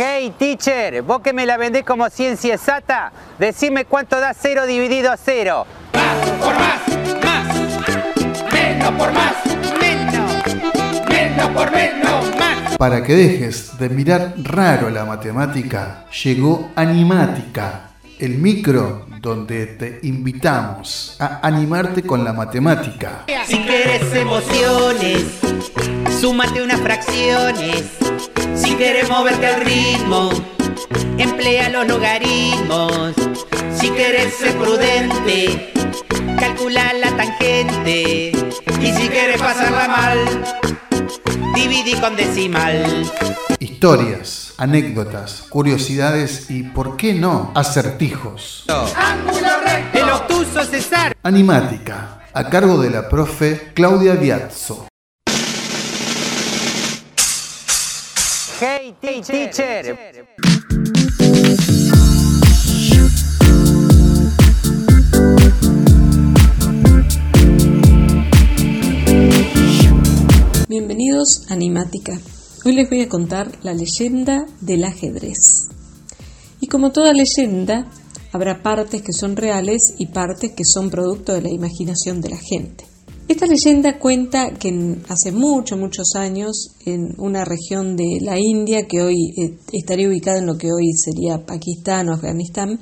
[0.00, 5.10] Hey teacher, vos que me la vendés como ciencia exacta, decime cuánto da cero dividido
[5.10, 5.66] a cero.
[5.92, 8.52] Más por más, más.
[8.52, 9.34] Menos por más,
[9.80, 11.08] menos.
[11.08, 12.76] Menos por menos, más.
[12.76, 17.90] Para que dejes de mirar raro la matemática, llegó Animática,
[18.20, 23.24] el micro donde te invitamos a animarte con la matemática.
[23.46, 25.24] Si quieres emociones,
[26.20, 27.84] súmate unas fracciones.
[28.54, 30.30] Si quieres moverte al ritmo,
[31.18, 33.14] emplea los logaritmos.
[33.78, 35.72] Si quieres ser prudente,
[36.38, 38.32] calcula la tangente.
[38.80, 40.18] Y si quieres pasarla mal,
[41.54, 43.10] dividí con decimal.
[43.58, 48.66] Historias, anécdotas, curiosidades y, ¿por qué no?, acertijos.
[49.94, 51.16] El obtuso César.
[51.22, 54.88] Animática, a cargo de la profe Claudia Biazzo.
[58.60, 60.26] Hey teacher.
[70.68, 72.14] Bienvenidos a Animática.
[72.68, 75.68] Hoy les voy a contar la leyenda del ajedrez.
[76.60, 77.90] Y como toda leyenda,
[78.30, 82.36] habrá partes que son reales y partes que son producto de la imaginación de la
[82.36, 82.84] gente.
[83.26, 89.00] Esta leyenda cuenta que hace muchos, muchos años, en una región de la India, que
[89.00, 92.80] hoy eh, estaría ubicada en lo que hoy sería Pakistán o Afganistán,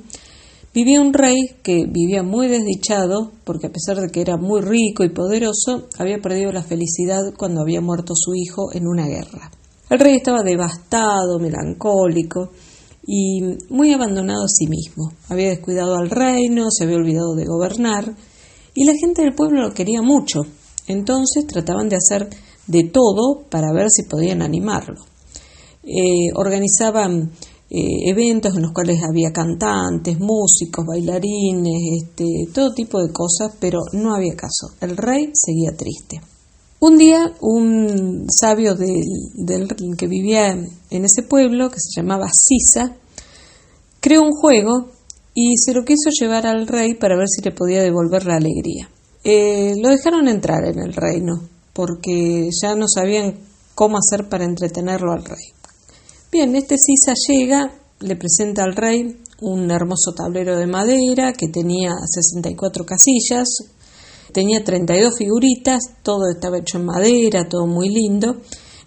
[0.73, 5.03] Vivía un rey que vivía muy desdichado porque a pesar de que era muy rico
[5.03, 9.49] y poderoso, había perdido la felicidad cuando había muerto su hijo en una guerra.
[9.89, 12.51] El rey estaba devastado, melancólico
[13.05, 15.13] y muy abandonado a sí mismo.
[15.29, 18.15] Había descuidado al reino, se había olvidado de gobernar
[18.73, 20.41] y la gente del pueblo lo quería mucho.
[20.87, 22.29] Entonces trataban de hacer
[22.67, 25.05] de todo para ver si podían animarlo.
[25.83, 27.31] Eh, organizaban
[27.69, 33.79] eh, eventos en los cuales había cantantes, músicos, bailarines, este, todo tipo de cosas, pero
[33.93, 34.75] no había caso.
[34.81, 36.19] El rey seguía triste.
[36.79, 39.67] Un día, un sabio del, del-
[39.97, 42.95] que vivía en ese pueblo, que se llamaba Sisa,
[43.99, 44.91] creó un juego
[45.33, 48.89] y se lo quiso llevar al rey para ver si le podía devolver la alegría.
[49.23, 51.41] Eh, lo dejaron entrar en el reino
[51.73, 53.35] porque ya no sabían
[53.75, 55.45] cómo hacer para entretenerlo al rey.
[56.31, 61.91] Bien, este Sisa llega, le presenta al rey un hermoso tablero de madera que tenía
[62.05, 63.47] 64 casillas,
[64.37, 68.37] tenía 32 figuritas, todo estaba hecho en madera, todo muy lindo.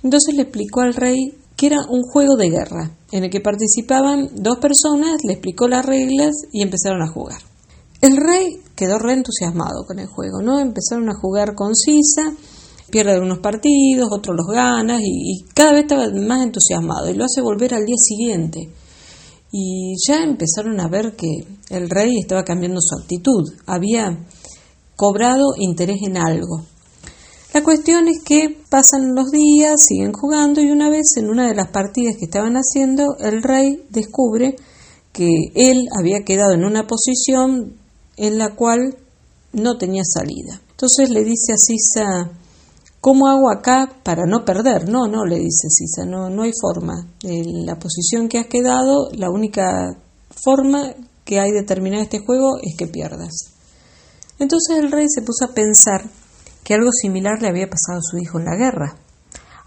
[0.00, 4.28] Entonces le explicó al rey que era un juego de guerra en el que participaban
[4.36, 7.40] dos personas, le explicó las reglas y empezaron a jugar.
[8.00, 10.60] El rey quedó re entusiasmado con el juego, ¿no?
[10.60, 12.32] Empezaron a jugar con Sisa,
[12.88, 17.24] pierde algunos partidos, otros los gana y, y cada vez estaba más entusiasmado y lo
[17.24, 18.70] hace volver al día siguiente.
[19.50, 21.26] Y ya empezaron a ver que
[21.70, 24.16] el rey estaba cambiando su actitud, había
[25.00, 26.60] cobrado interés en algo.
[27.54, 31.54] La cuestión es que pasan los días, siguen jugando y una vez en una de
[31.54, 34.56] las partidas que estaban haciendo, el rey descubre
[35.14, 37.78] que él había quedado en una posición
[38.18, 38.98] en la cual
[39.54, 40.60] no tenía salida.
[40.72, 42.30] Entonces le dice a Sisa,
[43.00, 44.86] ¿cómo hago acá para no perder?
[44.86, 47.08] No, no, le dice Sisa, no, no hay forma.
[47.22, 49.96] La posición que has quedado, la única
[50.44, 50.92] forma
[51.24, 53.59] que hay de terminar este juego es que pierdas.
[54.40, 56.10] Entonces el rey se puso a pensar
[56.64, 58.96] que algo similar le había pasado a su hijo en la guerra.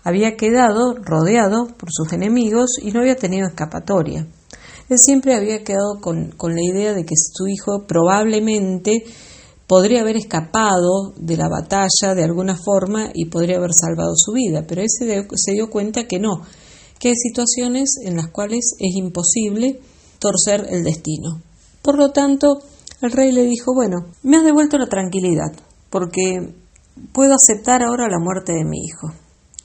[0.04, 4.28] Había quedado rodeado por sus enemigos y no había tenido escapatoria.
[4.90, 9.06] Él siempre había quedado con, con la idea de que su hijo probablemente
[9.68, 14.66] podría haber escapado de la batalla de alguna forma y podría haber salvado su vida,
[14.68, 16.42] pero él se dio, se dio cuenta que no,
[17.00, 19.80] que hay situaciones en las cuales es imposible
[20.20, 21.42] torcer el destino.
[21.82, 22.60] Por lo tanto,
[23.08, 25.52] el rey le dijo, bueno, me has devuelto la tranquilidad,
[25.90, 26.54] porque
[27.12, 29.12] puedo aceptar ahora la muerte de mi hijo.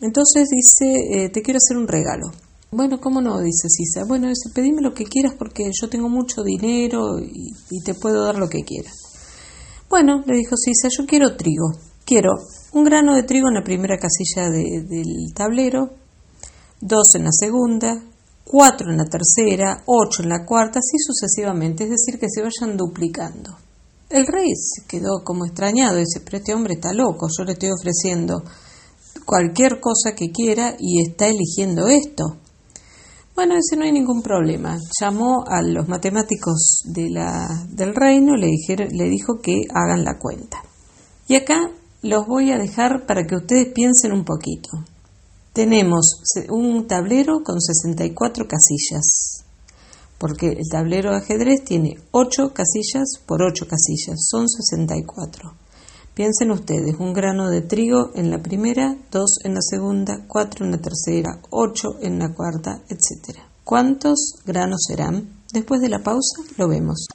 [0.00, 2.30] Entonces dice, eh, te quiero hacer un regalo.
[2.70, 3.40] Bueno, ¿cómo no?
[3.40, 4.04] Dice Sisa.
[4.06, 7.52] Bueno, dice, pedime lo que quieras porque yo tengo mucho dinero y,
[7.84, 8.92] te puedo dar lo que quieras.
[9.88, 11.70] Bueno, le dijo Sisa, yo quiero trigo.
[12.04, 12.32] Quiero
[12.72, 15.90] un grano de trigo en la primera casilla de- del tablero,
[16.80, 18.02] dos en la segunda,
[18.48, 22.76] cuatro en la tercera, ocho en la cuarta, así sucesivamente, es decir, que se vayan
[22.76, 23.56] duplicando.
[24.08, 27.70] El rey se quedó como extrañado, dice, pero este hombre está loco, yo le estoy
[27.70, 28.42] ofreciendo
[29.26, 32.38] cualquier cosa que quiera y está eligiendo esto.
[33.34, 34.78] Bueno, ese no hay ningún problema.
[35.00, 40.62] Llamó a los matemáticos del reino, le, dijeron, le dijo que hagan la cuenta.
[41.28, 41.70] Y acá
[42.02, 44.70] los voy a dejar para que ustedes piensen un poquito.
[45.58, 49.44] Tenemos un tablero con 64 casillas,
[50.16, 55.52] porque el tablero de ajedrez tiene 8 casillas por 8 casillas, son 64.
[56.14, 60.70] Piensen ustedes, un grano de trigo en la primera, dos en la segunda, cuatro en
[60.70, 63.40] la tercera, ocho en la cuarta, etc.
[63.64, 65.42] ¿Cuántos granos serán?
[65.52, 67.08] Después de la pausa lo vemos.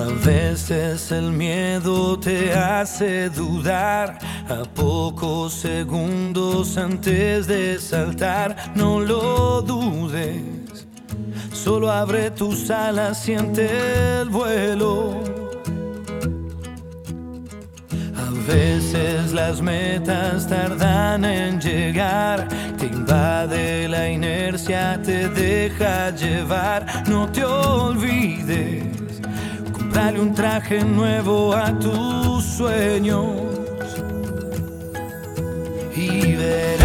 [0.00, 4.18] A veces el miedo te hace dudar.
[4.48, 10.86] A pocos segundos antes de saltar, no lo dudes.
[11.52, 13.68] Solo abre tus alas, siente
[14.22, 15.22] el vuelo.
[18.16, 22.48] A veces las metas tardan en llegar,
[22.78, 28.99] te invade la inercia, te deja llevar, no te olvides
[30.02, 33.26] Dale un traje nuevo a tus sueños
[35.94, 36.79] y verás.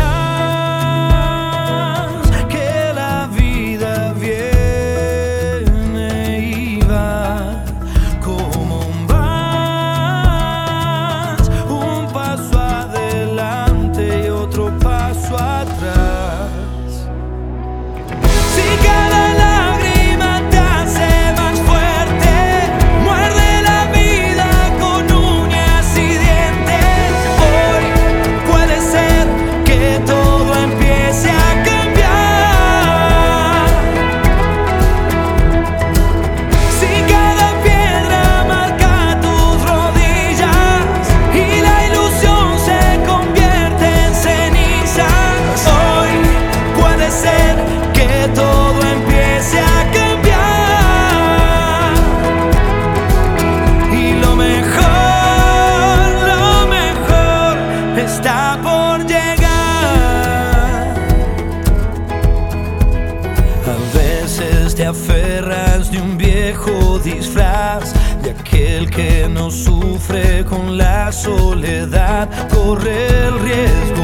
[68.89, 74.03] Que no sufre con la soledad corre el riesgo.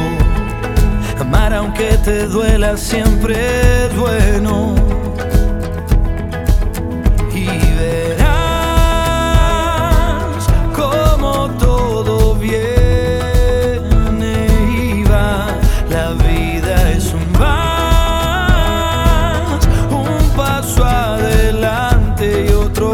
[1.19, 3.35] Amar aunque te duela siempre
[3.85, 5.10] es bueno.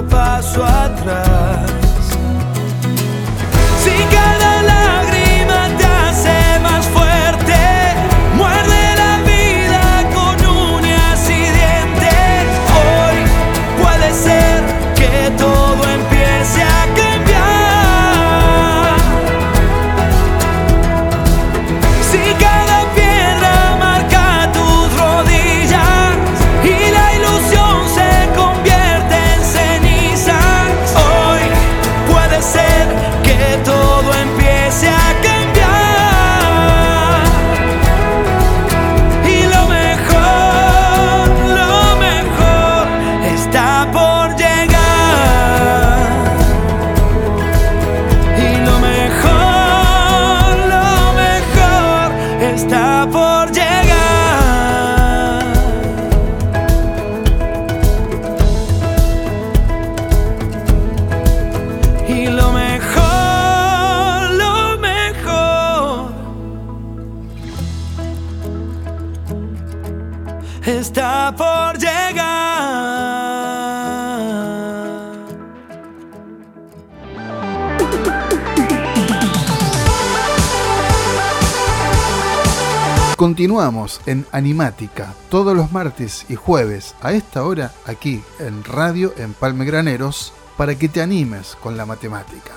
[0.10, 1.77] passo atrás.
[83.18, 89.34] Continuamos en Animática todos los martes y jueves a esta hora aquí en Radio en
[89.66, 92.52] Graneros para que te animes con la matemática.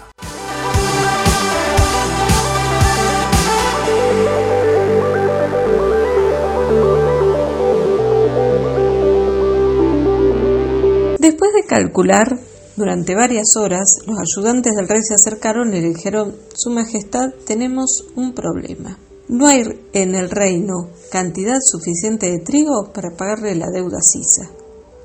[11.18, 12.38] Después de calcular
[12.76, 18.04] durante varias horas, los ayudantes del rey se acercaron y le dijeron, Su Majestad, tenemos
[18.14, 18.98] un problema.
[19.30, 24.50] No hay en el reino cantidad suficiente de trigo para pagarle la deuda a Sisa.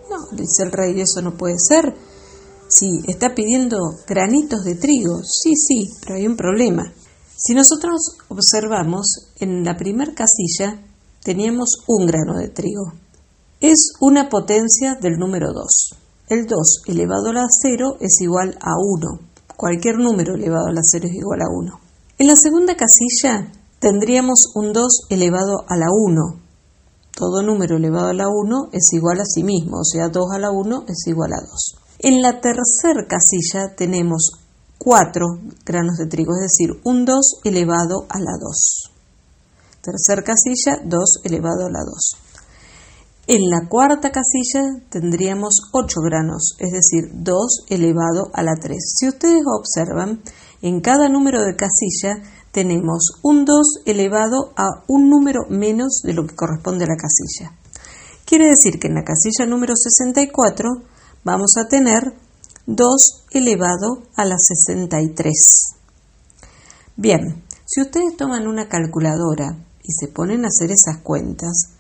[0.10, 1.94] No, dice el rey, eso no puede ser.
[2.67, 3.77] Sí, está pidiendo
[4.08, 5.22] granitos de trigo.
[5.24, 6.91] Sí, sí, pero hay un problema.
[7.36, 9.05] Si nosotros observamos,
[9.39, 10.82] en la primer casilla
[11.24, 12.94] teníamos un grano de trigo.
[13.62, 15.96] Es una potencia del número 2.
[16.29, 19.20] el 2 elevado a la 0 es igual a 1.
[19.55, 21.79] Cualquier número elevado a la 0 es igual a 1.
[22.17, 23.51] En la segunda casilla
[23.86, 26.42] tendríamos un 2 elevado a la 1.
[27.15, 30.39] Todo número elevado a la 1 es igual a sí mismo, o sea, 2 a
[30.39, 31.75] la 1 es igual a 2.
[32.00, 34.32] En la tercera casilla tenemos
[34.80, 35.24] 4
[35.63, 38.92] granos de trigo, es decir, un 2 elevado a la 2.
[39.84, 42.18] Tercer casilla, 2 elevado a la 2.
[43.27, 48.77] En la cuarta casilla tendríamos 8 granos, es decir, 2 elevado a la 3.
[48.98, 50.24] Si ustedes observan,
[50.63, 52.24] en cada número de casilla
[52.55, 57.51] tenemos un 2 elevado a un número menos de lo que corresponde a la casilla.
[58.24, 60.69] Quiere decir que en la casilla número 64
[61.25, 62.13] vamos a tener
[62.65, 65.33] 2 elevado a la 63.
[66.95, 71.74] Bien, si ustedes toman una calculadora y se ponen a hacer esas cuentas,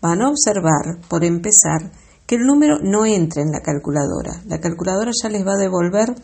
[0.00, 1.92] van a observar, por empezar,
[2.26, 4.42] que el número no entra en la calculadora.
[4.46, 6.14] La calculadora ya les va a devolver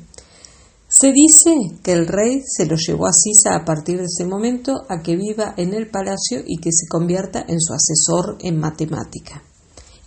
[0.89, 4.73] Se dice que el rey se lo llevó a Sisa a partir de ese momento
[4.87, 9.43] a que viva en el palacio y que se convierta en su asesor en matemática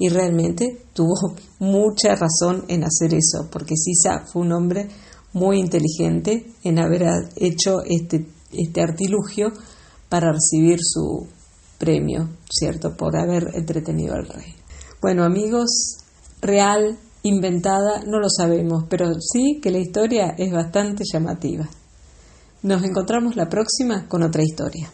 [0.01, 4.89] y realmente tuvo mucha razón en hacer eso, porque Sisa fue un hombre
[5.35, 7.03] muy inteligente en haber
[7.37, 9.53] hecho este, este artilugio
[10.09, 11.29] para recibir su
[11.79, 12.97] premio, ¿cierto?
[12.97, 14.55] Por haber entretenido al rey.
[15.03, 15.99] Bueno, amigos,
[16.41, 21.69] real, inventada, no lo sabemos, pero sí que la historia es bastante llamativa.
[22.63, 24.91] Nos encontramos la próxima con otra historia.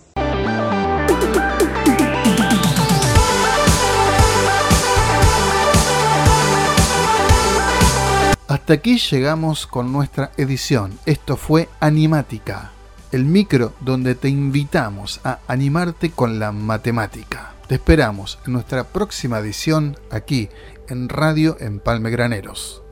[8.56, 10.98] Hasta aquí llegamos con nuestra edición.
[11.04, 12.72] Esto fue Animática,
[13.12, 17.52] el micro donde te invitamos a animarte con la matemática.
[17.68, 20.48] Te esperamos en nuestra próxima edición aquí
[20.88, 22.82] en Radio Empalme Graneros.